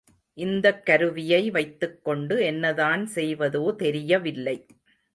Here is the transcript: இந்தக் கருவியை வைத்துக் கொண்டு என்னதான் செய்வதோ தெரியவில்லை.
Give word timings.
இந்தக் 0.37 0.85
கருவியை 0.85 1.51
வைத்துக் 1.51 2.03
கொண்டு 2.03 2.43
என்னதான் 2.45 3.05
செய்வதோ 3.15 3.75
தெரியவில்லை. 3.75 4.57